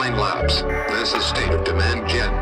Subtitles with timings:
[0.00, 0.62] Refine Labs.
[0.94, 2.32] This is State of Demand Gen.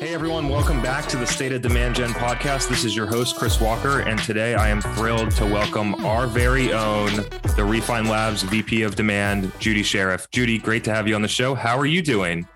[0.00, 2.70] Hey everyone, welcome back to the State of Demand Gen podcast.
[2.70, 6.72] This is your host, Chris Walker, and today I am thrilled to welcome our very
[6.72, 7.16] own,
[7.54, 10.26] the Refine Labs VP of Demand, Judy Sheriff.
[10.30, 11.54] Judy, great to have you on the show.
[11.54, 12.48] How are you doing?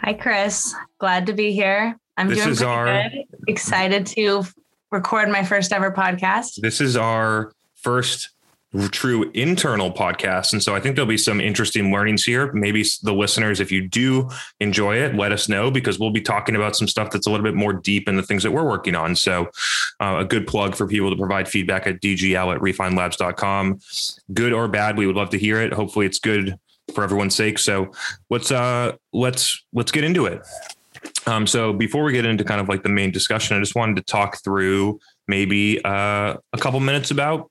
[0.00, 0.74] Hi, Chris.
[0.98, 1.98] Glad to be here.
[2.16, 3.24] I'm This doing is our- good.
[3.46, 4.42] Excited to
[4.90, 6.62] record my first ever podcast.
[6.62, 8.30] This is our first
[8.90, 10.52] true internal podcast.
[10.52, 12.52] And so I think there'll be some interesting learnings here.
[12.52, 14.28] Maybe the listeners, if you do
[14.60, 17.44] enjoy it, let us know because we'll be talking about some stuff that's a little
[17.44, 19.16] bit more deep in the things that we're working on.
[19.16, 19.48] So
[20.00, 23.80] uh, a good plug for people to provide feedback at dgl at refinelabs.com.
[24.34, 25.72] Good or bad, we would love to hear it.
[25.72, 26.58] Hopefully it's good
[26.94, 27.58] for everyone's sake.
[27.58, 27.92] So
[28.30, 30.46] let's uh let's let's get into it.
[31.26, 33.96] Um, so before we get into kind of like the main discussion, I just wanted
[33.96, 37.50] to talk through maybe uh, a couple minutes about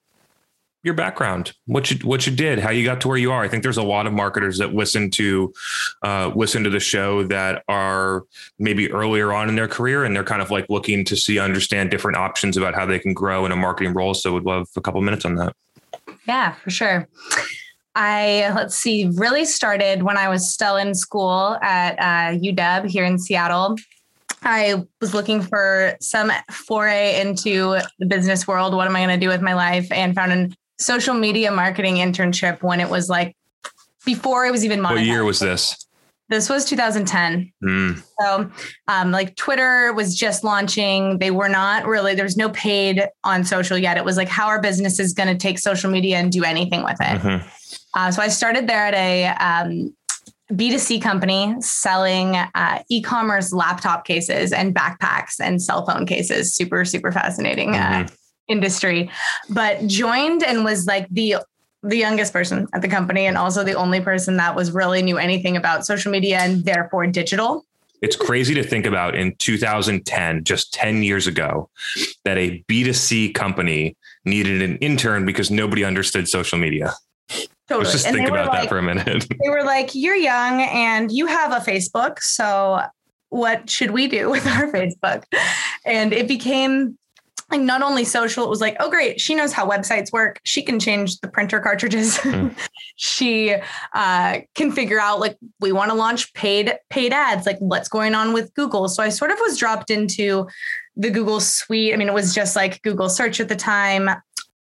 [0.87, 3.43] your background, what you what you did, how you got to where you are.
[3.43, 5.53] I think there's a lot of marketers that listen to
[6.03, 8.23] uh, listen to the show that are
[8.57, 11.91] maybe earlier on in their career and they're kind of like looking to see understand
[11.91, 14.15] different options about how they can grow in a marketing role.
[14.15, 15.55] So would love a couple minutes on that.
[16.27, 17.07] Yeah, for sure.
[17.95, 23.03] I, let's see, really started when I was still in school at uh, UW here
[23.03, 23.75] in Seattle.
[24.43, 28.75] I was looking for some foray into the business world.
[28.75, 29.91] What am I going to do with my life?
[29.91, 33.35] And found a social media marketing internship when it was like
[34.05, 34.91] before it was even monetized.
[34.91, 35.83] What year was this?
[36.29, 37.53] This was 2010.
[37.63, 38.51] Mm, So,
[38.89, 41.19] um, like Twitter was just launching.
[41.19, 43.95] They were not really, there's no paid on social yet.
[43.95, 46.83] It was like how our business is going to take social media and do anything
[46.83, 47.21] with it.
[47.21, 47.43] mhm.
[47.93, 49.95] Uh, so I started there at a um,
[50.51, 56.53] B2C company selling uh, e-commerce laptop cases and backpacks and cell phone cases.
[56.53, 58.17] Super, super fascinating uh, Mhm.
[58.47, 59.09] Industry.
[59.49, 61.37] But joined and was like the
[61.83, 65.17] the youngest person at the company and also the only person that was really knew
[65.17, 67.65] anything about social media and therefore digital.
[68.01, 71.69] It's crazy to think about in 2010, just 10 years ago,
[72.25, 73.95] that a B2C company
[74.25, 76.93] needed an intern because nobody understood social media.
[77.67, 77.83] Totally.
[77.83, 79.27] Let's just And think about that for a minute.
[79.43, 82.19] they were like, You're young and you have a Facebook.
[82.19, 82.81] So
[83.29, 85.23] what should we do with our Facebook?
[85.85, 86.97] And it became
[87.49, 90.39] like not only social, it was like, oh great, she knows how websites work.
[90.43, 92.19] She can change the printer cartridges.
[92.27, 92.53] Mm.
[92.97, 93.55] she
[93.93, 98.15] uh, can figure out like we want to launch paid paid ads, like what's going
[98.15, 98.89] on with Google.
[98.89, 100.47] So I sort of was dropped into
[100.97, 101.93] the Google suite.
[101.93, 104.09] I mean, it was just like Google search at the time.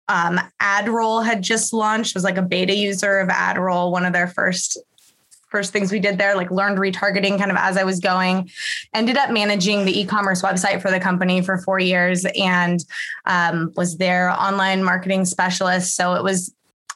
[0.08, 4.28] Um, AdRoll had just launched, was like a beta user of AdRoll, one of their
[4.28, 4.78] first
[5.50, 8.50] first things we did there, like learned retargeting kind of as I was going.
[8.94, 12.84] Ended up managing the e-commerce website for the company for four years and
[13.26, 15.94] um, was their online marketing specialist.
[15.94, 16.52] So it was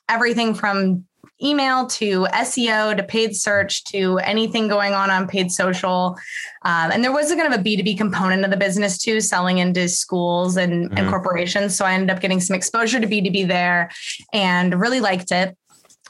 [0.09, 1.05] everything from
[1.43, 6.19] email to SEO to paid search to anything going on on paid social.
[6.66, 9.56] Um, and there was a kind of a B2B component of the business too, selling
[9.56, 11.09] into schools and, and Mhm.
[11.09, 11.75] corporations.
[11.75, 13.91] So I ended up getting some exposure to B2B there
[14.34, 15.56] and really liked it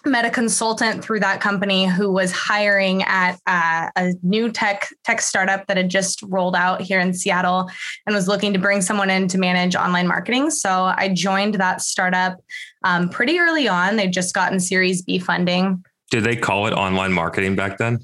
[0.04, 5.20] met a consultant through that company who was hiring at uh, a new tech tech
[5.20, 7.70] startup that had just rolled out here in Seattle
[8.06, 10.50] and was looking to bring someone in to manage online marketing.
[10.50, 12.38] So I joined that startup
[12.84, 13.96] um, pretty early on.
[13.96, 15.84] They'd just gotten Series B funding.
[16.10, 17.98] Did they call it online marketing back then?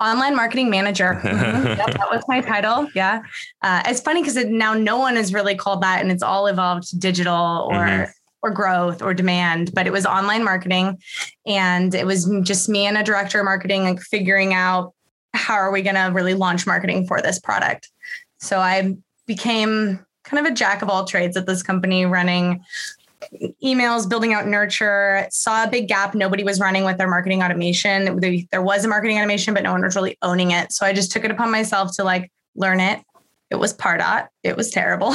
[0.00, 1.20] Online marketing manager.
[1.22, 1.76] Mhm.
[1.76, 2.88] Yep, that was my title.
[2.94, 3.22] Yeah.
[3.62, 6.98] Uh, it's funny because now no one is really called that and it's all evolved
[6.98, 8.10] digital or Mhm.
[8.42, 10.98] Or growth or demand, but it was online marketing.
[11.46, 14.92] And it was just me and a director of marketing, like figuring out
[15.34, 17.90] how are we going to really launch marketing for this product.
[18.40, 22.64] So I became kind of a jack of all trades at this company running
[23.62, 26.14] emails, building out nurture, saw a big gap.
[26.14, 28.18] Nobody was running with their marketing automation.
[28.50, 30.72] There- was a marketing automation, but no one was really owning it.
[30.72, 33.00] So I just took it upon myself to like learn it.
[33.50, 34.28] It was Pardot.
[34.42, 35.14] It was terrible.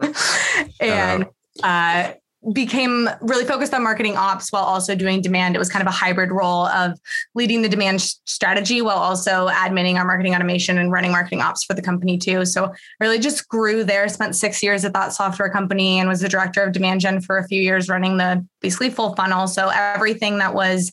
[0.80, 1.26] and
[1.62, 2.12] uh,
[2.52, 5.56] became really focused on marketing ops while also doing demand.
[5.56, 6.98] It was kind of a hybrid role of
[7.34, 11.74] leading the demand strategy while also admitting our marketing automation and running marketing ops for
[11.74, 12.44] the company too.
[12.44, 16.28] So really just grew there, spent six years at that software company and was the
[16.28, 19.48] director of demand gen for a few years running the basically full funnel.
[19.48, 20.92] So everything that was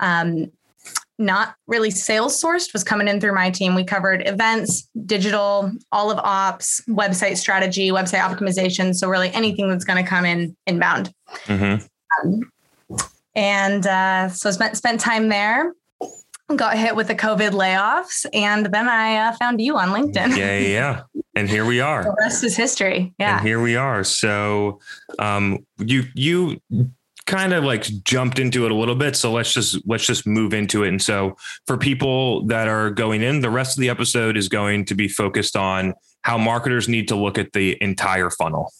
[0.00, 0.50] um,
[1.18, 3.74] not really sales sourced was coming in through my team.
[3.74, 8.94] We covered events, digital, all of ops, website strategy, website optimization.
[8.94, 11.12] So really anything that's going to come in inbound.
[11.46, 11.86] Mhm.
[13.34, 15.72] And uh, so spent spent time there.
[16.54, 20.36] Got hit with the COVID layoffs, and then I uh, found you on LinkedIn.
[20.36, 21.02] Yeah, yeah, yeah.
[21.34, 22.04] And here we are.
[22.04, 23.12] the rest is history.
[23.18, 23.38] Yeah.
[23.38, 24.04] And here we are.
[24.04, 24.78] So,
[25.18, 26.60] um, you you
[27.26, 30.54] kind of like jumped into it a little bit so let's just let's just move
[30.54, 30.88] into it.
[30.88, 31.36] And so
[31.66, 35.08] for people that are going in the rest of the episode is going to be
[35.08, 38.72] focused on how marketers need to look at the entire funnel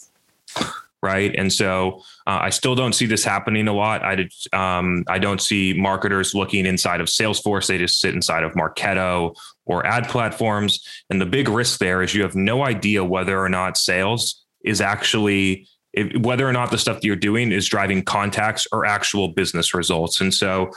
[1.02, 1.34] right?
[1.37, 4.02] And so uh, i still don't see this happening a lot.
[4.02, 7.66] I did um, i don't see marketers looking inside of salesforce.
[7.66, 10.84] They just sit inside of marketo or ad platforms.
[11.10, 14.81] And the big risk there is you have no idea whether or not sales is
[14.81, 19.28] actually if, whether or not the stuff that you're doing is driving contacts or actual
[19.28, 20.20] business results.
[20.20, 20.70] And so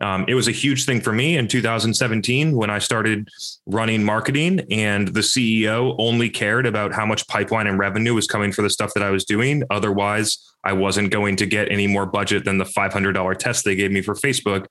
[0.00, 3.28] um, it was a huge thing for me in 2017 when I started
[3.66, 8.52] running marketing, and the CEO only cared about how much pipeline and revenue was coming
[8.52, 9.62] for the stuff that I was doing.
[9.70, 13.90] Otherwise, I wasn't going to get any more budget than the $500 test they gave
[13.90, 14.66] me for Facebook.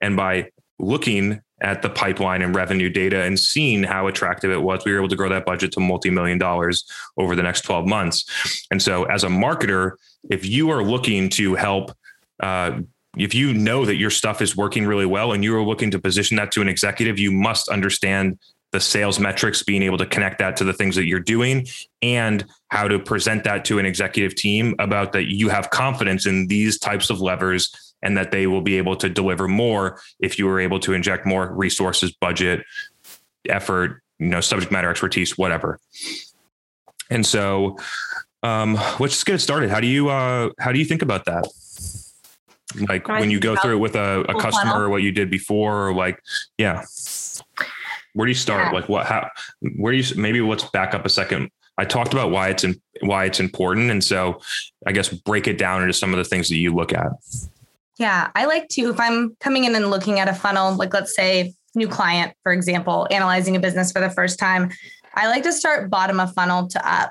[0.00, 4.84] And by looking at the pipeline and revenue data and seeing how attractive it was,
[4.84, 6.84] we were able to grow that budget to multi million dollars
[7.16, 8.66] over the next 12 months.
[8.70, 9.92] And so, as a marketer,
[10.30, 11.92] if you are looking to help,
[12.40, 12.80] uh,
[13.16, 15.98] if you know that your stuff is working really well and you are looking to
[15.98, 18.38] position that to an executive, you must understand
[18.72, 21.66] the sales metrics, being able to connect that to the things that you're doing
[22.02, 26.46] and how to present that to an executive team about that you have confidence in
[26.46, 30.46] these types of levers and that they will be able to deliver more if you
[30.46, 32.64] were able to inject more resources, budget,
[33.48, 35.78] effort, you know, subject matter expertise, whatever.
[37.10, 37.78] And so,
[38.42, 39.70] um, let's just get it started.
[39.70, 41.46] How do you uh, how do you think about that?
[42.88, 45.94] Like when you go through it with a, a customer, what you did before, or
[45.94, 46.22] like,
[46.56, 46.84] yeah.
[48.14, 48.66] Where do you start?
[48.66, 48.80] Yeah.
[48.80, 49.06] Like what?
[49.06, 49.28] How?
[49.76, 50.16] Where do you?
[50.16, 51.50] Maybe let's back up a second.
[51.78, 54.40] I talked about why it's in, why it's important, and so
[54.86, 57.08] I guess break it down into some of the things that you look at.
[58.00, 61.14] Yeah, I like to, if I'm coming in and looking at a funnel, like let's
[61.14, 64.70] say new client, for example, analyzing a business for the first time,
[65.14, 67.10] I like to start bottom of funnel to up,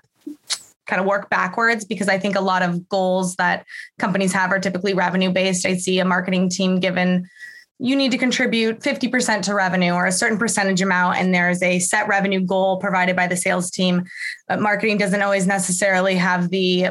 [0.87, 3.67] kind of work backwards because I think a lot of goals that
[3.99, 5.63] companies have are typically revenue based.
[5.63, 7.29] I see a marketing team given
[7.77, 11.77] you need to contribute 50% to revenue or a certain percentage amount and there's a
[11.77, 14.03] set revenue goal provided by the sales team
[14.49, 16.89] but marketing doesn't always necessarily have the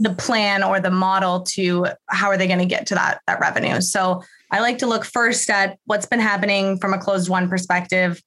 [0.00, 3.38] the plan or the model to how are they going to get to that that
[3.38, 3.80] revenue.
[3.80, 8.20] So I like to look first at what's been happening from a closed won perspective.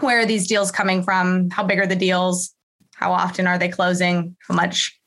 [0.00, 1.50] Where are these deals coming from?
[1.50, 2.54] How big are the deals?
[2.94, 4.36] How often are they closing?
[4.48, 4.98] How much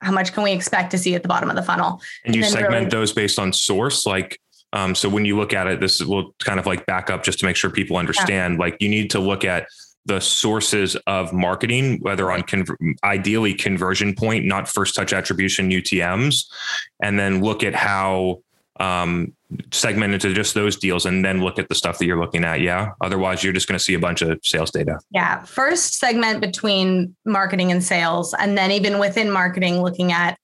[0.00, 2.02] how much can we expect to see at the bottom of the funnel?
[2.24, 4.38] And you and segment really- those based on source like
[4.74, 7.38] um, so when you look at it, this will kind of like back up just
[7.40, 8.54] to make sure people understand.
[8.54, 8.60] Yeah.
[8.60, 9.66] Like you need to look at
[10.04, 12.66] the sources of marketing, whether on con-
[13.04, 16.46] ideally conversion point, not first touch attribution UTMs,
[17.02, 18.42] and then look at how
[18.80, 19.32] um,
[19.70, 22.60] segment into just those deals and then look at the stuff that you're looking at.
[22.60, 22.92] Yeah.
[23.00, 24.98] Otherwise, you're just going to see a bunch of sales data.
[25.10, 25.42] Yeah.
[25.44, 28.34] First segment between marketing and sales.
[28.34, 30.38] And then even within marketing, looking at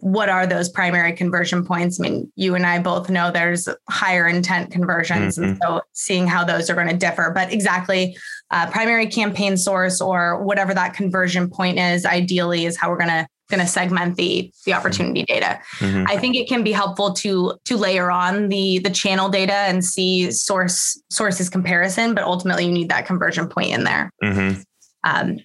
[0.00, 2.00] what are those primary conversion points?
[2.00, 5.36] I mean, you and I both know there's higher intent conversions.
[5.36, 5.50] Mm-hmm.
[5.50, 8.16] And so seeing how those are going to differ, but exactly
[8.50, 13.08] uh, primary campaign source or whatever that conversion point is, ideally is how we're going
[13.10, 15.60] to going to segment the the opportunity data.
[15.78, 16.04] Mm-hmm.
[16.08, 19.84] I think it can be helpful to to layer on the the channel data and
[19.84, 24.10] see source sources comparison, but ultimately you need that conversion point in there.
[24.22, 24.60] Mm-hmm.
[25.04, 25.38] Um,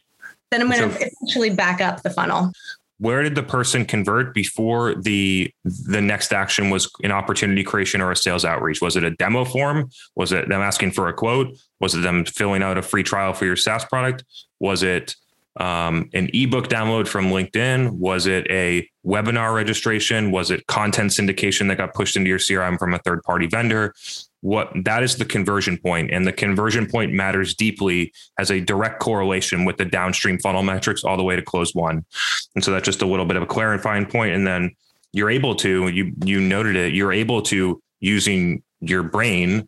[0.51, 2.51] then I'm going to so, essentially back up the funnel
[2.99, 8.11] where did the person convert before the the next action was an opportunity creation or
[8.11, 8.81] a sales outreach?
[8.81, 9.89] Was it a demo form?
[10.15, 11.57] Was it them asking for a quote?
[11.79, 14.25] Was it them filling out a free trial for your saas product?
[14.59, 15.15] Was it
[15.59, 17.91] um, an ebook download from linkedin?
[17.91, 20.31] Was it a webinar registration?
[20.31, 23.93] Was it content syndication that got pushed into your crm from a third party vendor
[24.41, 28.99] what that is the conversion point and the conversion point matters deeply as a direct
[28.99, 32.05] correlation with the downstream funnel metrics all the way to close one.
[32.55, 34.71] And so that's just a little bit of a clarifying point and then
[35.11, 39.67] you're able to you you noted it you're able to using your brain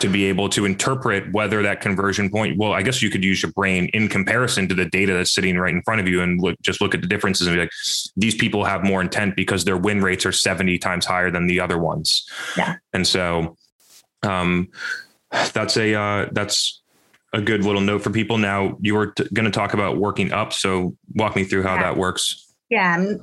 [0.00, 3.42] to be able to interpret whether that conversion point well i guess you could use
[3.42, 6.40] your brain in comparison to the data that's sitting right in front of you and
[6.40, 7.70] look just look at the differences and be like
[8.16, 11.60] these people have more intent because their win rates are 70 times higher than the
[11.60, 12.28] other ones.
[12.56, 12.76] Yeah.
[12.92, 13.56] And so
[14.22, 14.68] um,
[15.52, 16.82] that's a uh, that's
[17.32, 18.38] a good little note for people.
[18.38, 21.74] Now you were t- going to talk about working up, so walk me through how
[21.74, 21.82] yeah.
[21.82, 22.52] that works.
[22.70, 23.14] Yeah,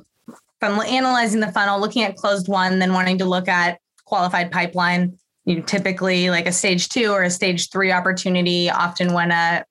[0.60, 5.18] from analyzing the funnel, looking at closed won, then wanting to look at qualified pipeline.
[5.44, 8.70] You typically like a stage two or a stage three opportunity.
[8.70, 9.64] Often when a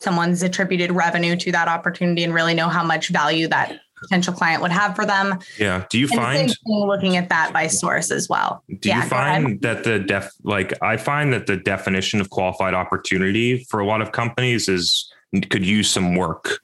[0.00, 4.62] someone's attributed revenue to that opportunity and really know how much value that potential client
[4.62, 5.38] would have for them.
[5.58, 5.84] Yeah.
[5.88, 8.62] Do you and find looking at that by source as well?
[8.80, 12.74] Do yeah, you find that the def like I find that the definition of qualified
[12.74, 15.10] opportunity for a lot of companies is
[15.50, 16.60] could use some work.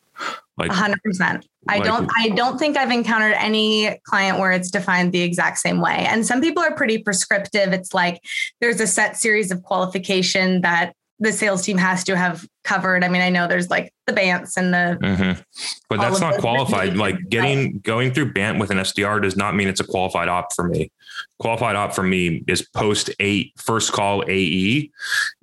[0.56, 1.46] Like hundred percent.
[1.68, 5.58] I like- don't I don't think I've encountered any client where it's defined the exact
[5.58, 6.04] same way.
[6.08, 7.72] And some people are pretty prescriptive.
[7.72, 8.20] It's like
[8.60, 13.02] there's a set series of qualification that the sales team has to have covered.
[13.02, 15.42] I mean, I know there's like the BANTs and the Mhm.
[15.88, 16.96] But that's not qualified.
[16.96, 20.54] Like getting going through BANT with an SDR does not mean it's a qualified op
[20.54, 20.90] for me.
[21.38, 24.90] Qualified op for me is post eight first call AE,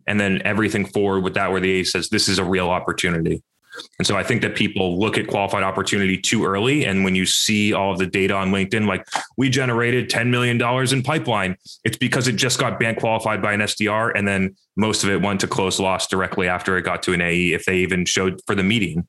[0.07, 3.43] and then everything forward with that where the AE says this is a real opportunity.
[3.99, 6.85] And so I think that people look at qualified opportunity too early.
[6.85, 10.61] And when you see all of the data on LinkedIn, like we generated $10 million
[10.93, 14.11] in pipeline, it's because it just got BANT qualified by an SDR.
[14.15, 17.21] And then most of it went to close loss directly after it got to an
[17.21, 19.07] AE, if they even showed for the meeting.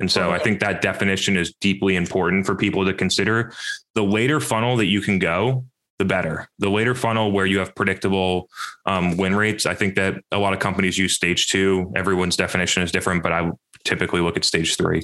[0.00, 3.52] And so I think that definition is deeply important for people to consider.
[3.94, 5.64] The later funnel that you can go,
[5.98, 6.48] the better.
[6.58, 8.48] The later funnel where you have predictable
[8.84, 9.66] um, win rates.
[9.66, 11.92] I think that a lot of companies use stage two.
[11.96, 13.50] Everyone's definition is different, but I
[13.84, 15.02] typically look at stage three.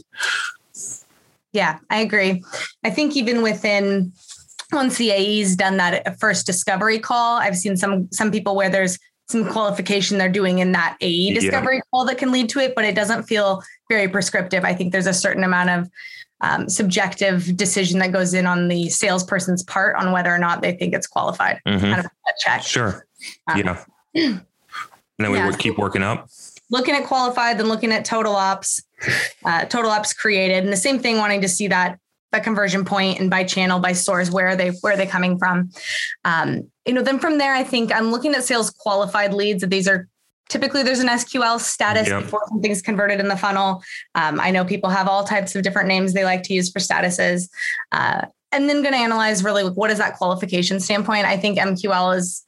[1.52, 2.42] Yeah, I agree.
[2.84, 4.12] I think even within
[4.72, 8.98] once the AE's done that first discovery call, I've seen some some people where there's
[9.28, 11.40] some qualification they're doing in that AE Yeah.
[11.40, 14.64] discovery call that can lead to it, but it doesn't feel very prescriptive.
[14.64, 15.90] I think there's a certain amount of
[16.40, 20.72] um, subjective decision that goes in on the salesperson's part on whether or not they
[20.72, 21.60] think it's qualified.
[21.68, 21.80] Mhm.
[21.80, 22.06] Kind of
[22.40, 22.62] check.
[22.62, 23.06] Sure.
[23.46, 23.84] Um, yeah.
[25.18, 25.46] And then we yeah.
[25.46, 26.28] would keep working up.
[26.70, 28.82] looking at qualified, then looking at total ops,
[29.44, 31.98] uh, total ops created, and the same thing, wanting to see that
[32.32, 35.38] that conversion point and by channel, by source, where are they where are they coming
[35.38, 35.70] from?
[36.24, 39.60] Um, you know, then from there, I think I'm looking at sales qualified leads.
[39.60, 40.08] That these are
[40.48, 42.22] typically there's an SQL status Yep.
[42.24, 43.82] before something's converted in the funnel.
[44.14, 46.78] Um, I know people have all types of different names they like to use for
[46.80, 47.48] statuses.
[47.92, 51.24] Uh, and then going to analyze really what is that qualification standpoint.
[51.24, 52.44] I think MQL is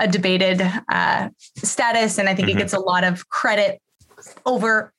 [0.00, 2.52] a debated uh, status, and I think Mhm.
[2.52, 3.80] it gets a lot of credit
[4.46, 4.92] over.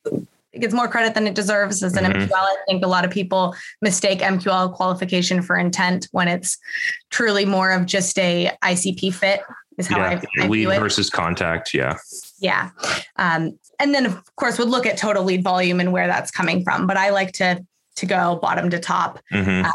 [0.53, 2.27] It gets more credit than it deserves as an Mhm.
[2.27, 2.35] MQL.
[2.35, 6.57] I think a lot of people mistake MQL qualification for intent when it's
[7.09, 9.41] truly more of just a ICP fit.
[9.79, 10.21] Is how yeah.
[10.39, 10.79] I, I Lead view it.
[10.79, 11.73] versus contact.
[11.73, 11.97] Yeah.
[12.39, 12.69] Yeah.
[13.15, 16.63] Um, and then of course would look at total lead volume and where that's coming
[16.63, 16.85] from.
[16.85, 17.65] But I like to
[17.95, 19.19] to go bottom to top.
[19.31, 19.69] Mhm.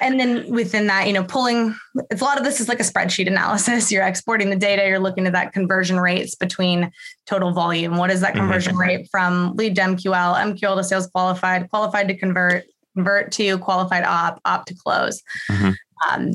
[0.00, 1.74] And then within that, you know, pulling
[2.10, 3.90] it's a lot of this is like a spreadsheet analysis.
[3.92, 6.90] You're exporting the data, you're looking at that conversion rates between
[7.26, 7.96] total volume.
[7.96, 8.38] What is that Mhm.
[8.38, 12.64] conversion rate from lead to MQL, MQL to sales qualified, qualified to convert,
[12.94, 15.22] convert to qualified op, op to close.
[15.50, 15.74] Mhm.
[16.10, 16.32] Um,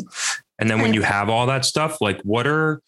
[0.59, 2.81] And then when And- you have all that stuff, like what are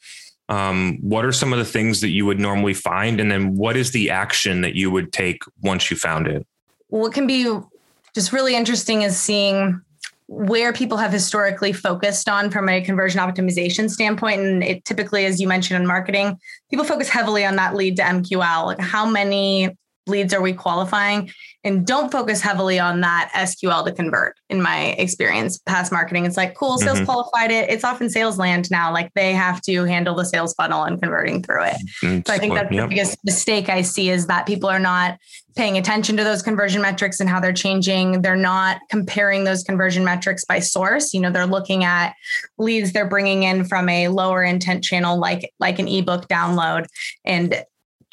[0.48, 3.20] um, what are some of the things that you would normally find?
[3.20, 6.46] And then what is the action that you would take once you found it?
[6.89, 7.48] what can be
[8.15, 9.81] just really interesting is seeing
[10.27, 14.41] where people have historically focused on from a conversion optimization standpoint.
[14.41, 18.03] And it typically, as you mentioned in marketing, people focus heavily on that lead to
[18.03, 18.65] MQL.
[18.65, 21.29] Like how many leads are we qualifying?
[21.65, 24.38] And don't focus heavily on that SQL to convert.
[24.50, 27.05] In my experience, past marketing, it's like, cool, sales Mhm.
[27.05, 27.69] qualified it.
[27.69, 28.93] It's often sales land now.
[28.93, 31.77] Like they have to handle the sales funnel and converting through it.
[32.03, 32.84] And So I think that's yep.
[32.84, 35.17] the biggest mistake I see is that people are not
[35.55, 38.22] paying attention to those conversion metrics and how they're changing.
[38.22, 41.13] They're not comparing those conversion metrics by source.
[41.13, 42.13] You know, they're looking at
[42.57, 46.86] leads they're bringing in from a lower intent channel like like an ebook download
[47.24, 47.63] and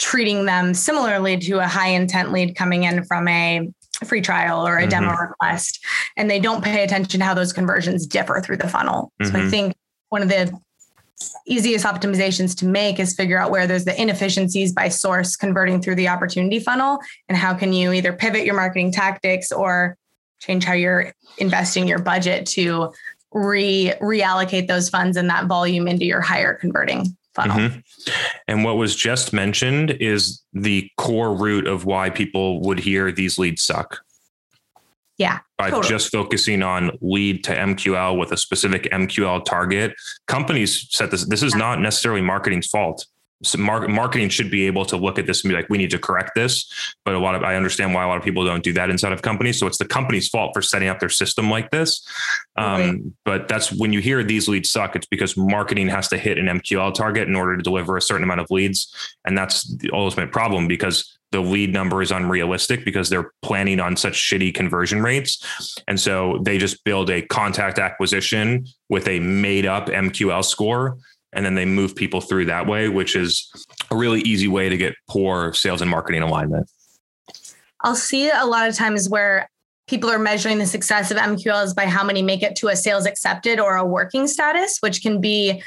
[0.02, 3.68] treating them similarly to a high intent lead coming in from a
[4.04, 5.78] free trial or a demo request
[6.16, 9.12] and they don't pay attention to how those conversions differ through the funnel.
[9.23, 9.50] So I Mhm.
[9.50, 9.75] think
[10.09, 10.52] one of the
[11.47, 15.94] easiest optimizations to make is figure out where there's the inefficiencies by source converting through
[15.94, 19.97] the opportunity funnel and how can you either pivot your marketing tactics or
[20.40, 22.92] change how you're investing your budget to
[23.30, 27.56] re reallocate those funds and that volume into your higher converting funnel.
[27.56, 27.82] Mhm.
[28.48, 33.38] And what was just mentioned is the core root of why people would hear these
[33.38, 34.00] leads suck.
[35.18, 35.88] Yeah, By totally.
[35.88, 39.94] just focusing on lead to MQL with a specific MQL target,
[40.26, 41.26] companies set this.
[41.26, 43.06] This is not necessarily marketing's fault.
[43.42, 45.90] So mar- marketing should be able to look at this and be like, we need
[45.90, 46.94] to correct this.
[47.04, 49.12] But a lot of I understand why a lot of people don't do that inside
[49.12, 49.58] of companies.
[49.58, 52.06] So it's the company's fault for setting up their system like this.
[52.56, 53.00] Um, Right.
[53.25, 54.96] But that's when you hear these leads suck.
[54.96, 58.25] It's because marketing has to hit an MQL target in order to deliver a certain
[58.25, 58.94] amount of leads,
[59.25, 63.96] and that's the ultimate problem because the lead number is unrealistic because they're planning on
[63.96, 65.44] such shitty conversion rates.
[65.88, 70.99] And so they just build a contact acquisition with a made up MQL score.
[71.32, 73.50] And then they move people through that way, which is
[73.90, 76.68] a really easy way to get poor sales and marketing alignment.
[77.80, 79.48] I'll see a lot of times where
[79.88, 83.06] people are measuring the success of MQLs by how many make it to a sales
[83.06, 85.62] accepted or a working status, which can be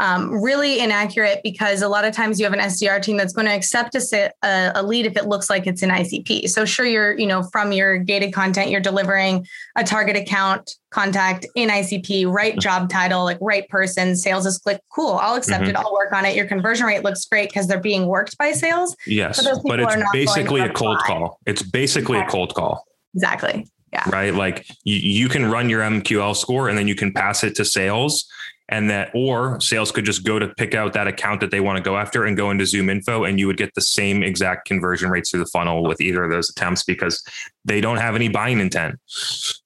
[0.00, 3.46] um, really inaccurate because a lot of times you have an SDR team that's going
[3.46, 6.48] to accept a, a, lead if it looks like it's an ICP.
[6.48, 11.46] So sure, you're, you know, from your gated content, you're delivering a target account contact
[11.56, 15.70] in ICP, right job title, like right person, sales is click, cool, I'll accept mm-hmm.
[15.70, 16.36] it, I'll work on it.
[16.36, 18.96] Your conversion rate looks great because they're being worked by sales.
[19.06, 21.38] Yes, but it's basically a cold call.
[21.44, 22.28] It's basically exactly.
[22.28, 22.86] a cold call.
[23.14, 23.66] Exactly.
[23.92, 24.08] Yeah.
[24.10, 24.34] Right.
[24.34, 27.64] Like you, you can run your MQL score and then you can pass it to
[27.64, 28.28] sales
[28.68, 31.76] and that or sales could just go to pick out that account that they want
[31.76, 35.10] to go after and go into ZoomInfo and you would get the same exact conversion
[35.10, 37.22] rates through the funnel with either of those attempts because
[37.64, 38.96] they don't have any buying intent.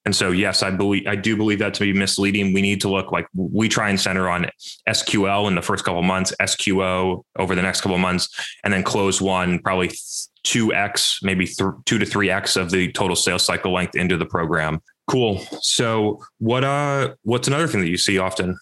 [0.05, 2.53] And so yes, I believe I do believe that to be misleading.
[2.53, 4.47] We need to look like we try and center on
[4.87, 8.29] SQL in the first couple months, SQO over the next couple months,
[8.63, 9.91] and then close one probably
[10.45, 14.81] 2x, maybe th- 2 to 3x of the total sales cycle length into the program.
[15.07, 15.39] Cool.
[15.61, 18.57] So what uh what's another thing that you see often?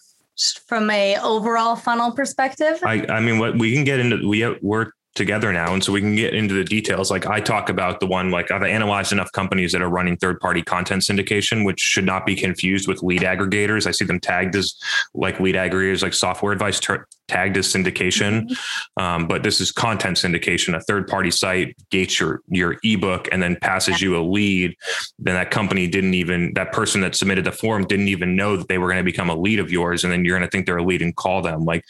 [0.66, 2.80] From a overall funnel perspective?
[2.84, 5.74] I, I mean, what we can get into, we uh, we're together now.
[5.74, 7.10] And so we can get into the details.
[7.10, 10.40] Like I talk about the one, like I've analyzed enough companies that are running third
[10.40, 13.86] party content syndication, which should not be confused with lead aggregators.
[13.86, 14.74] I see them tagged as
[15.14, 18.42] like lead aggregators, like software advice ter- tagged as syndication.
[18.42, 19.02] Mm-hmm.
[19.02, 20.76] Um, but this is content syndication.
[20.76, 24.76] A third party site gates your, your ebook and then passes you a lead.
[25.18, 28.68] Then that company didn't even, that person that submitted the form didn't even know that
[28.68, 30.04] they were going to become a lead of yours.
[30.04, 31.64] And then you're going to think they're a lead and call them.
[31.64, 31.84] Like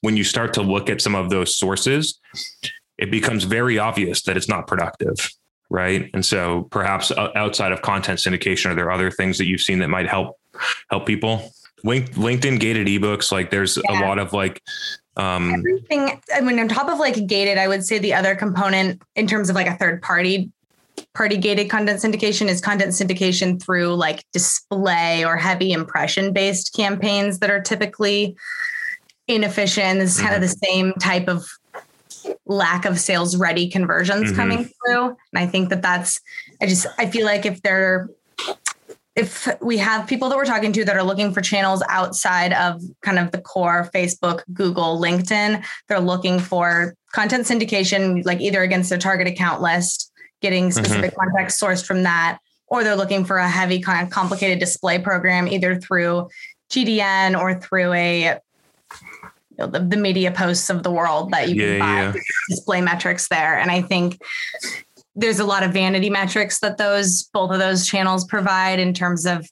[0.00, 2.18] when you start to look at some of those sources,
[2.98, 5.30] it becomes very obvious that it's not productive
[5.70, 9.80] right and so perhaps outside of content syndication are there other things that you've seen
[9.80, 10.38] that might help
[10.88, 11.52] help people
[11.84, 14.00] linkedin gated ebooks like there's yeah.
[14.00, 14.62] a lot of like
[15.16, 19.00] um everything i mean on top of like gated i would say the other component
[19.16, 20.50] in terms of like a third party
[21.14, 27.38] party gated content syndication is content syndication through like display or heavy impression based campaigns
[27.38, 28.36] that are typically
[29.28, 30.00] inefficient.
[30.00, 30.26] This is mm-hmm.
[30.26, 31.46] kind of the same type of
[32.46, 34.36] lack of sales ready conversions mm-hmm.
[34.36, 35.16] coming through.
[35.32, 36.20] And I think that that's,
[36.60, 38.08] I just, I feel like if they're,
[39.18, 42.80] if we have people that we're talking to that are looking for channels outside of
[43.02, 48.90] kind of the core Facebook, Google, LinkedIn, they're looking for content syndication, like either against
[48.90, 50.84] their target account list, getting mm-hmm.
[50.84, 51.30] specific mm-hmm.
[51.30, 55.48] context sourced from that, or they're looking for a heavy kind of complicated display program,
[55.48, 56.28] either through
[56.70, 58.38] GDN or through a
[59.58, 62.22] know, the, the media posts of the world that you yeah, can buy yeah.
[62.48, 63.58] display metrics there.
[63.58, 64.20] And I think
[65.18, 69.26] there's a lot of vanity metrics that those both of those channels provide in terms
[69.26, 69.46] of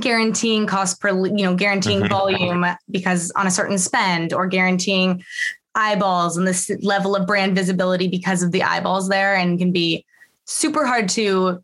[0.00, 2.12] guaranteeing cost per you know guaranteeing mm-hmm.
[2.12, 5.22] volume because on a certain spend or guaranteeing
[5.74, 10.04] eyeballs and this level of brand visibility because of the eyeballs there and can be
[10.44, 11.62] super hard to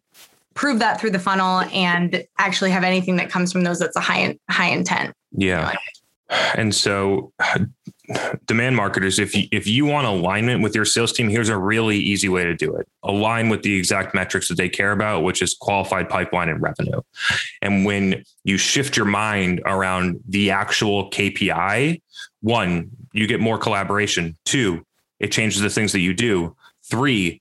[0.54, 4.00] prove that through the funnel and actually have anything that comes from those that's a
[4.00, 5.78] high high intent yeah you know?
[6.54, 7.32] And so
[8.46, 11.96] demand marketers, if you, if you want alignment with your sales team, here's a really
[11.96, 12.88] easy way to do it.
[13.02, 17.00] Align with the exact metrics that they care about, which is qualified pipeline and revenue.
[17.60, 22.02] And when you shift your mind around the actual KPI,
[22.40, 24.36] one, you get more collaboration.
[24.44, 24.84] Two,
[25.20, 26.56] it changes the things that you do.
[26.84, 27.40] Three,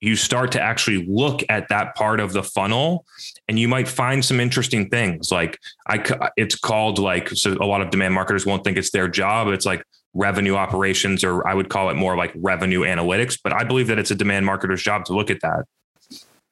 [0.00, 3.04] you start to actually look at that part of the funnel
[3.48, 7.82] and you might find some interesting things like i it's called like so a lot
[7.82, 11.68] of demand marketers won't think it's their job it's like revenue operations or i would
[11.68, 15.04] call it more like revenue analytics but i believe that it's a demand marketer's job
[15.04, 15.64] to look at that.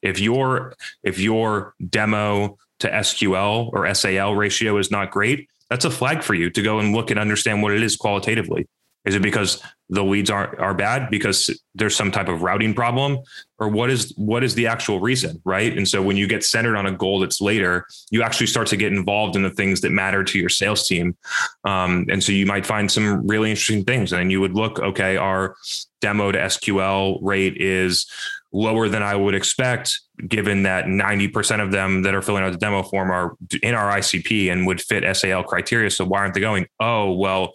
[0.01, 5.91] If your if your demo to sql or sal ratio is not great that's a
[5.91, 8.69] flag for you to go and look and understand what it is qualitatively
[9.09, 13.19] is it because the leads are are bad because there's some type of routing problem,
[13.59, 15.77] or what is what is the actual reason, right?
[15.77, 18.77] And so when you get centered on a goal that's later, you actually start to
[18.77, 21.17] get involved in the things that matter to your sales team,
[21.65, 24.13] um, and so you might find some really interesting things.
[24.13, 25.57] And you would look, okay, our
[26.03, 28.07] demo to SQL rate is
[28.53, 32.59] lower than I would expect, given that 90% of them that are filling out the
[32.59, 35.91] demo form are in our ICP and would fit SAL criteria.
[35.91, 36.67] So why aren't they going?
[36.81, 37.55] Oh, well,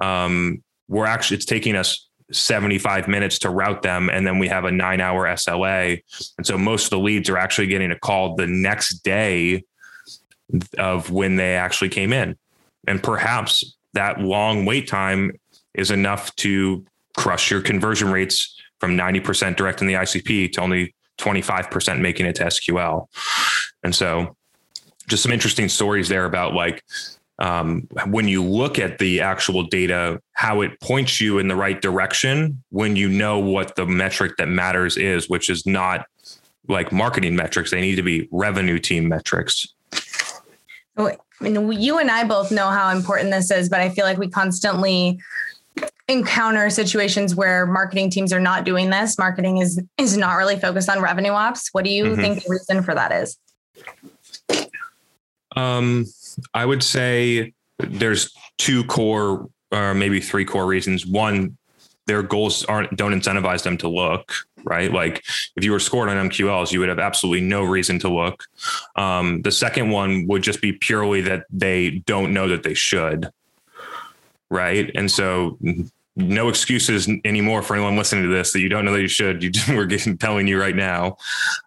[0.00, 4.64] um, we're actually it's taking us 75 minutes to route them and then we have
[4.64, 6.02] a 9 hour SLA
[6.36, 9.64] and so most of the leads are actually getting a call the next day
[10.78, 12.36] of when they actually came in.
[12.86, 15.32] And perhaps that long wait time
[15.74, 16.84] is enough to
[17.16, 22.34] crush your conversion rates from 90% direct in the ICP to only 25% making it
[22.36, 23.06] to SQL
[23.82, 24.36] and so
[25.06, 26.82] just some interesting stories there about like
[27.40, 31.80] um, when you look at the actual data, how it points you in the right
[31.80, 36.06] direction when you know what the metric that matters is, which is not
[36.68, 37.70] like marketing metrics.
[37.70, 39.66] They need to be revenue team metrics.
[40.98, 44.18] I mean, you and I both know how important this is, but I feel like
[44.18, 45.18] we constantly
[46.08, 49.16] encounter situations where marketing teams are not doing this.
[49.16, 51.70] Marketing is is not really focused on revenue ops.
[51.72, 52.20] What do you mm-hmm.
[52.20, 53.38] think the reason for that is?
[55.56, 56.04] Um,
[56.54, 61.06] I would say there's two core or maybe three core reasons.
[61.06, 61.56] One,
[62.06, 64.32] their goals aren't don't incentivize them to look
[64.64, 64.92] right?
[64.92, 65.24] Like
[65.56, 68.44] if you were scored on mqls you would have absolutely no reason to look.
[68.94, 73.30] Um, the second one would just be purely that they don't know that they should
[74.50, 74.90] right?
[74.94, 75.58] And so
[76.16, 79.42] no excuses anymore for anyone listening to this that you don't know that you should.
[79.42, 81.16] You we're getting, telling you right now.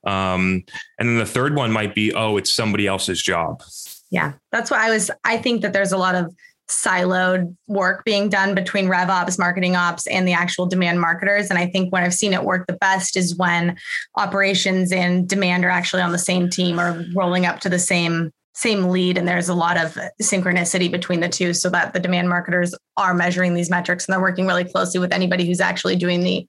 [0.03, 0.63] Um,
[0.99, 3.63] and then the third one might be oh it's somebody else's job
[4.13, 6.33] yeah that's why i was i think that there's a lot of
[6.69, 11.49] siloed work being done between rev ops, marketing ops, and the actual demand marketers.
[11.49, 13.77] And I think when I've seen it work the best is when
[14.15, 18.31] operations and demand are actually on the same team or rolling up to the same
[18.55, 22.29] same lead and there's a lot of synchronicity between the two so that the demand
[22.29, 26.21] marketers are measuring these metrics and they're working really closely with anybody who's actually doing
[26.21, 26.45] the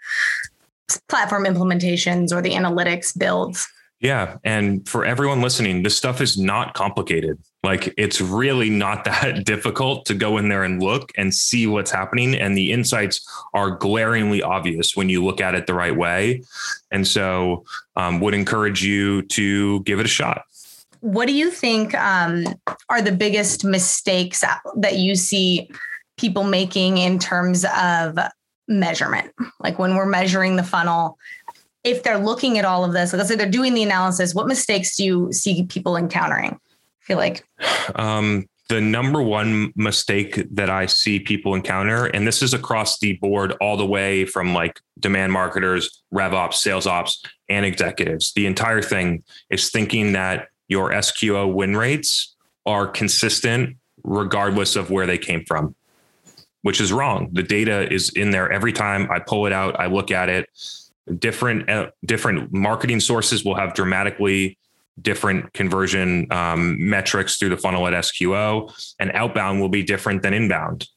[1.09, 3.67] platform implementations or the analytics builds
[4.05, 4.37] yeah.
[4.45, 7.39] And for everyone listening, this stuff is not complicated.
[7.65, 11.91] Like it's really not that difficult to go in there and look and see what's
[11.91, 12.35] happening.
[12.35, 16.43] And the insights are glaringly obvious when you look at it the right way.
[16.93, 17.65] And so
[17.97, 20.43] um, would encourage you to give it a shot.
[21.01, 22.47] What do you think um,
[22.89, 24.43] are the biggest mistakes
[24.77, 25.71] that you see
[26.17, 28.19] people making in terms of
[28.69, 29.31] measurement?
[29.61, 31.19] Like when we're measuring the funnel,
[31.83, 34.97] if they're looking at all of this, let's say they're doing the analysis, what mistakes
[34.97, 36.59] do you see people encountering?
[37.05, 37.45] Feel like
[37.97, 43.15] um, the number one mistake that I see people encounter, and this is across the
[43.15, 48.33] board, all the way from like demand marketers, rev ops, sales ops, and executives.
[48.33, 55.07] The entire thing is thinking that your SQO win rates are consistent regardless of where
[55.07, 55.75] they came from,
[56.63, 57.29] which is wrong.
[57.33, 60.49] The data is in there every time I pull it out, I look at it
[61.19, 64.59] different uh, different marketing sources will have dramatically
[65.01, 70.35] different conversion um, metrics through the funnel at SQO, and outbound will be different than
[70.35, 70.89] inbound.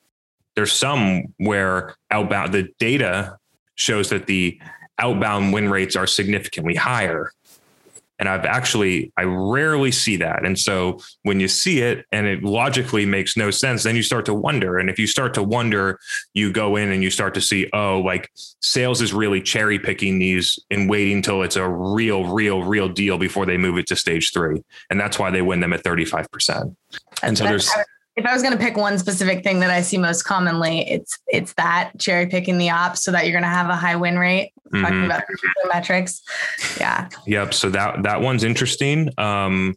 [0.56, 3.38] There's some where outbound the data
[3.76, 4.60] shows that the
[5.00, 7.32] outbound win rates are significantly higher
[8.20, 10.46] and I've actually, I rarely see that.
[10.46, 14.26] And so when you see it and it logically makes no sense, then you start
[14.26, 14.78] to wonder.
[14.78, 16.00] And if you start to wonder,
[16.34, 20.20] you go in and you start to see, oh, like sales is really cherry picking
[20.20, 23.96] these and waiting till it's a real, real, real deal before they move it to
[23.96, 24.64] stage three.
[24.90, 26.76] And that's why they win them at 35%.
[27.22, 27.70] And so there's,
[28.18, 31.20] if I was going to pick one specific thing that I see most commonly, it's
[31.28, 34.18] it's that cherry picking the ops so that you're going to have a high win
[34.18, 34.52] rate.
[34.74, 34.84] Mm-hmm.
[34.84, 35.24] Talking about
[35.72, 36.22] metrics,
[36.80, 37.08] yeah.
[37.28, 37.54] Yep.
[37.54, 39.12] So that that one's interesting.
[39.20, 39.76] Um,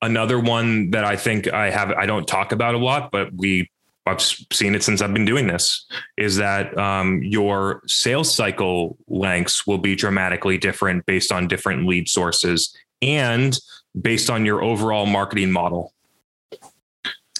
[0.00, 3.68] another one that I think I have I don't talk about a lot, but we
[4.06, 5.84] I've seen it since I've been doing this
[6.16, 12.08] is that um, your sales cycle lengths will be dramatically different based on different lead
[12.08, 13.58] sources and
[14.00, 15.92] based on your overall marketing model.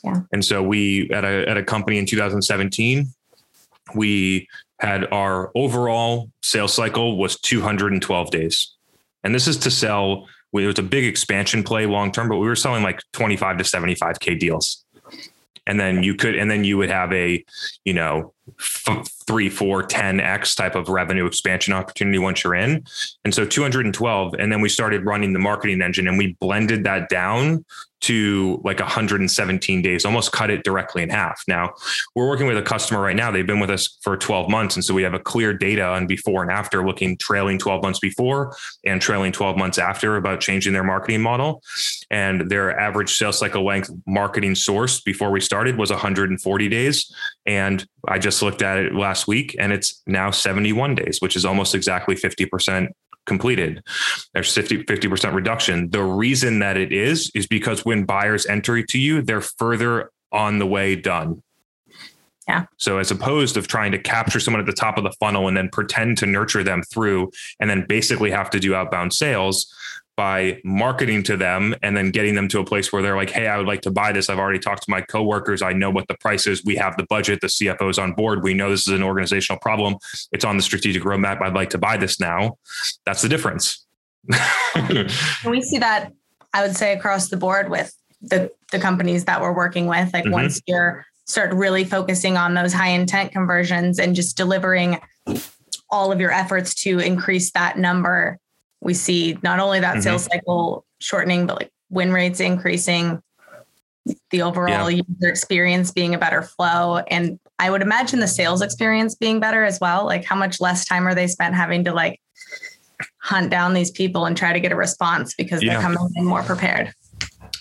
[0.04, 0.20] Yeah.
[0.32, 3.06] And so we at a at a company in 2017,
[3.94, 8.74] we had our overall sales cycle was 212 days.
[9.22, 12.46] And this is to sell it was a big expansion play long term, but we
[12.46, 14.84] were selling like 25 to 75k deals.
[15.66, 17.44] And then you could and then you would have a,
[17.84, 22.84] you know, f- three, four, 10x type of revenue expansion opportunity once you're in.
[23.24, 24.34] And so 212.
[24.38, 27.64] And then we started running the marketing engine and we blended that down
[28.00, 31.44] to like 117 days, almost cut it directly in half.
[31.46, 31.74] Now
[32.14, 33.30] we're working with a customer right now.
[33.30, 34.74] They've been with us for 12 months.
[34.74, 37.98] And so we have a clear data on before and after looking trailing 12 months
[37.98, 41.62] before and trailing 12 months after about changing their marketing model.
[42.10, 47.14] And their average sales cycle length marketing source before we started was 140 days.
[47.44, 51.44] And I just looked at it last week and it's now 71 days, which is
[51.44, 52.88] almost exactly 50%
[53.26, 53.82] completed.
[54.34, 55.90] There's 50, 50% reduction.
[55.90, 60.58] The reason that it is, is because when buyers enter to you, they're further on
[60.58, 61.42] the way done.
[62.48, 62.64] Yeah.
[62.78, 65.56] So as opposed of trying to capture someone at the top of the funnel and
[65.56, 69.72] then pretend to nurture them through and then basically have to do outbound sales,
[70.20, 73.46] by marketing to them and then getting them to a place where they're like, Hey,
[73.46, 74.28] I would like to buy this.
[74.28, 75.62] I've already talked to my coworkers.
[75.62, 76.62] I know what the price is.
[76.62, 77.40] We have the budget.
[77.40, 78.42] The CFO is on board.
[78.42, 79.96] We know this is an organizational problem.
[80.30, 81.40] It's on the strategic roadmap.
[81.40, 82.58] I'd like to buy this now.
[83.06, 83.86] That's the difference.
[85.46, 86.12] we see that,
[86.52, 90.12] I would say, across the board with the, the companies that we're working with.
[90.12, 90.34] Like mm-hmm.
[90.34, 95.00] once you're start really focusing on those high intent conversions and just delivering
[95.88, 98.38] all of your efforts to increase that number
[98.80, 100.02] we see not only that mm-hmm.
[100.02, 103.22] sales cycle shortening, but like win rates increasing.
[104.30, 105.02] the overall yeah.
[105.06, 106.98] user experience being a better flow.
[106.98, 110.06] And I would imagine the sales experience being better as well.
[110.06, 112.18] Like how much less time are they spent having to like
[113.18, 115.74] hunt down these people and try to get a response because yeah.
[115.74, 116.92] they're coming in more prepared.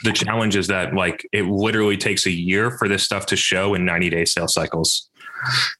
[0.04, 3.74] The challenge is that like it literally takes a year for this stuff to show
[3.74, 5.10] in 90 day sales cycles.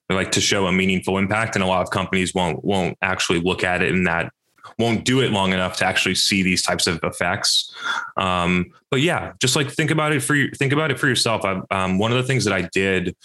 [0.10, 3.64] like to show a meaningful impact and a lot of companies won't won't actually look
[3.64, 4.32] at it in that
[4.78, 7.74] won't do it long enough to actually see these types of effects.
[8.18, 11.44] Um, but yeah, just like think about it for you, think about it for yourself.
[11.46, 13.16] I, um, one of the things that I did,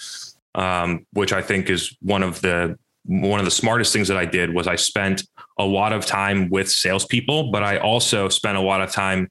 [0.54, 4.24] um, which I think is one of the one of the smartest things that I
[4.24, 5.24] did was I spent
[5.58, 9.28] a lot of time with salespeople, but I also spent a lot of time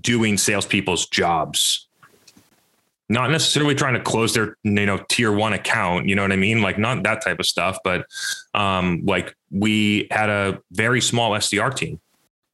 [0.00, 1.88] doing salespeople's jobs.
[3.08, 6.36] Not necessarily trying to close their, you know, tier one account, you know what I
[6.36, 6.62] mean?
[6.62, 8.06] Like not that type of stuff, but
[8.54, 12.00] um, like we had a very small SDR team.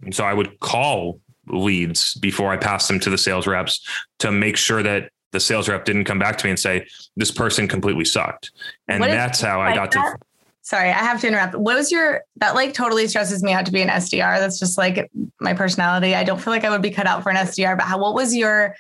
[0.02, 3.86] And so I would call leads before I passed them to the sales reps
[4.18, 7.30] to make sure that the sales rep didn't come back to me and say, this
[7.30, 8.50] person completely sucked.
[8.88, 10.18] And that's how I got that?
[10.18, 10.26] to
[10.66, 11.54] sorry, I have to interrupt.
[11.54, 14.38] What was your that like totally stresses me out to be an SDR?
[14.38, 16.14] That's just like my personality.
[16.14, 18.14] I don't feel like I would be cut out for an SDR, but how what
[18.14, 18.74] was your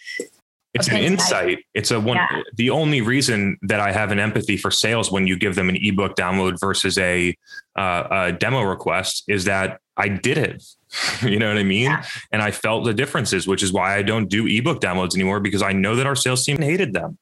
[0.76, 1.58] it's an insight.
[1.74, 2.16] It's a one.
[2.16, 2.42] Yeah.
[2.54, 5.76] The only reason that I have an empathy for sales when you give them an
[5.76, 7.34] ebook download versus a,
[7.76, 10.62] uh, a demo request is that I did it.
[11.22, 11.90] you know what I mean?
[11.90, 12.04] Yeah.
[12.32, 15.62] And I felt the differences, which is why I don't do ebook downloads anymore because
[15.62, 17.18] I know that our sales team hated them.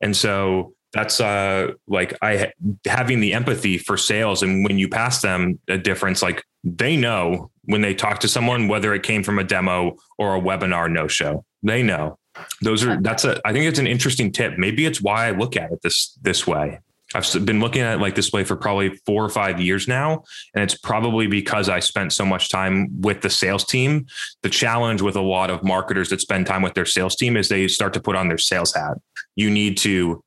[0.00, 2.52] And so that's uh like I
[2.86, 7.50] having the empathy for sales and when you pass them a difference like they know
[7.64, 11.06] when they talk to someone whether it came from a demo or a webinar no
[11.06, 12.17] show they know
[12.62, 15.56] those are that's a I think it's an interesting tip maybe it's why I look
[15.56, 16.80] at it this this way
[17.14, 20.24] I've been looking at it like this way for probably 4 or 5 years now
[20.54, 24.06] and it's probably because I spent so much time with the sales team
[24.42, 27.48] the challenge with a lot of marketers that spend time with their sales team is
[27.48, 28.98] they start to put on their sales hat
[29.36, 30.22] you need to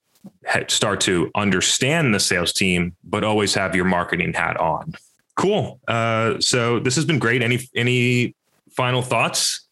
[0.67, 4.93] start to understand the sales team, but always have your marketing hat on.
[5.35, 5.79] Cool.
[5.87, 7.41] Uh, so this has been great.
[7.41, 8.35] Any any
[8.71, 9.67] final thoughts?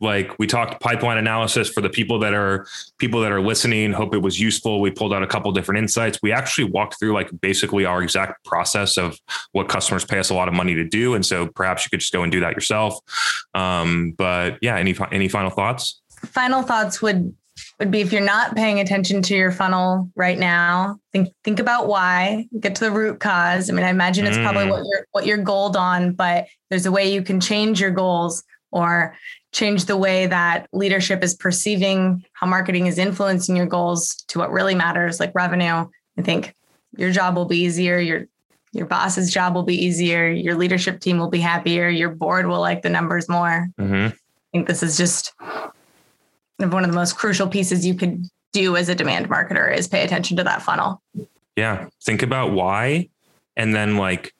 [0.00, 2.66] Like we talked pipeline analysis for the people that are
[2.98, 3.92] people that are listening.
[3.92, 4.80] Hope it was useful.
[4.80, 6.18] We pulled out a couple different insights.
[6.22, 9.18] We actually walked through like basically our exact process of
[9.52, 12.00] what customers pay us a lot of money to do, and so perhaps you could
[12.00, 12.98] just go and do that yourself.
[13.54, 16.02] Um, but yeah, any any final thoughts?
[16.26, 17.34] Final thoughts would
[17.78, 21.86] would be if you're not paying attention to your funnel right now, think think about
[21.86, 23.70] why, get to the root cause.
[23.70, 24.42] I mean, I imagine it's mm.
[24.42, 27.90] probably what you're what you're goaled on, but there's a way you can change your
[27.90, 28.42] goals
[28.74, 29.16] or
[29.52, 34.50] change the way that leadership is perceiving how marketing is influencing your goals to what
[34.50, 35.86] really matters, like revenue.
[36.18, 36.54] I think
[36.96, 38.26] your job will be easier, your
[38.72, 42.58] your boss's job will be easier, your leadership team will be happier, your board will
[42.58, 43.68] like the numbers more.
[43.80, 44.06] Mm-hmm.
[44.06, 44.12] I
[44.52, 45.32] think this is just
[46.58, 50.02] one of the most crucial pieces you could do as a demand marketer is pay
[50.02, 51.00] attention to that funnel.
[51.54, 51.86] Yeah.
[52.02, 53.10] Think about why.
[53.56, 54.34] And then like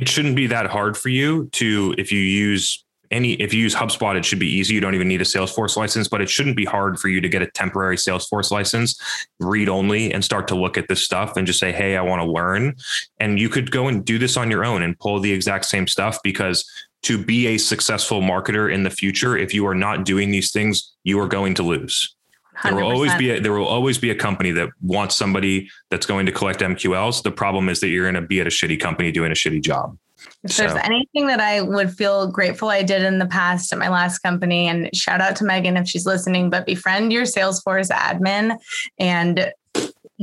[0.00, 3.74] it shouldn't be that hard for you to if you use any if you use
[3.74, 4.74] HubSpot, it should be easy.
[4.74, 7.28] You don't even need a Salesforce license, but it shouldn't be hard for you to
[7.28, 9.00] get a temporary Salesforce license,
[9.38, 12.22] read only, and start to look at this stuff and just say, "Hey, I want
[12.22, 12.76] to learn."
[13.18, 15.86] And you could go and do this on your own and pull the exact same
[15.86, 16.64] stuff because
[17.02, 20.94] to be a successful marketer in the future, if you are not doing these things,
[21.04, 22.14] you are going to lose.
[22.58, 22.62] 100%.
[22.62, 26.04] There will always be a, there will always be a company that wants somebody that's
[26.04, 27.22] going to collect MQLs.
[27.22, 29.62] The problem is that you're going to be at a shitty company doing a shitty
[29.62, 29.96] job.
[30.42, 30.62] If so.
[30.62, 34.20] there's anything that I would feel grateful I did in the past at my last
[34.20, 38.56] company, and shout out to Megan if she's listening, but befriend your Salesforce admin
[38.98, 39.52] and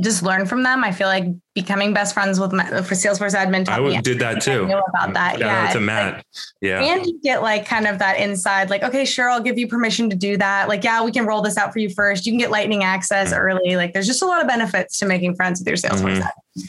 [0.00, 0.84] just learn from them.
[0.84, 3.68] I feel like becoming best friends with my, for Salesforce admin.
[3.68, 4.66] I did that too.
[4.66, 5.38] I about that.
[5.38, 5.72] Shout yeah.
[5.72, 6.14] to Matt.
[6.14, 6.24] Like,
[6.60, 6.82] yeah.
[6.82, 10.08] And you get like kind of that inside, like, okay, sure, I'll give you permission
[10.10, 10.68] to do that.
[10.68, 12.26] Like, yeah, we can roll this out for you first.
[12.26, 13.40] You can get lightning access mm-hmm.
[13.40, 13.76] early.
[13.76, 16.28] Like there's just a lot of benefits to making friends with your Salesforce.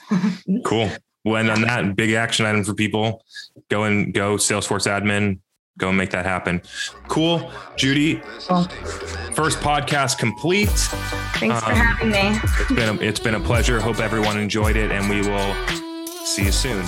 [0.09, 0.61] Mm-hmm.
[0.65, 0.89] cool.
[1.25, 3.23] Well, and on that big action item for people,
[3.69, 5.39] go and go Salesforce admin,
[5.77, 6.61] go and make that happen.
[7.07, 7.51] Cool.
[7.75, 8.63] Judy, cool.
[9.33, 10.69] first podcast complete.
[10.69, 12.39] Thanks um, for having me.
[12.59, 13.79] it's been a, it's been a pleasure.
[13.79, 15.55] Hope everyone enjoyed it, and we will
[16.25, 16.85] see you soon.